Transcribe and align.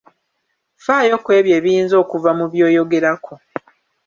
Faayo 0.85 1.15
kwebyo 1.23 1.53
ebiyinza 1.59 1.95
okuva 2.03 2.31
mu 2.37 2.45
by'oyogerako. 2.51 3.33